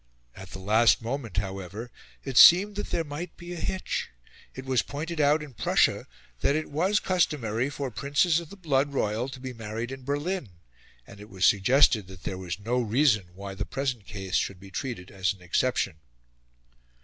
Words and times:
At 0.35 0.49
the 0.49 0.57
last 0.57 1.03
moment, 1.03 1.37
however, 1.37 1.91
it 2.23 2.35
seemed 2.35 2.75
that 2.75 2.89
there 2.89 3.03
might 3.03 3.37
be 3.37 3.53
a 3.53 3.59
hitch. 3.59 4.09
It 4.55 4.65
was 4.65 4.81
pointed 4.81 5.21
out 5.21 5.43
in 5.43 5.53
Prussia 5.53 6.07
that 6.39 6.55
it 6.55 6.71
was 6.71 6.99
customary 6.99 7.69
for 7.69 7.91
Princes 7.91 8.39
of 8.39 8.49
the 8.49 8.57
blood 8.57 8.93
royal 8.93 9.29
to 9.29 9.39
be 9.39 9.53
married 9.53 9.91
in 9.91 10.03
Berlin, 10.03 10.53
and 11.05 11.19
it 11.19 11.29
was 11.29 11.45
suggested 11.45 12.07
that 12.07 12.23
there 12.23 12.39
was 12.39 12.57
no 12.57 12.79
reason 12.81 13.29
why 13.35 13.53
the 13.53 13.63
present 13.63 14.07
case 14.07 14.37
should 14.37 14.59
be 14.59 14.71
treated 14.71 15.11
as 15.11 15.33
an 15.35 15.43
exception. 15.43 15.97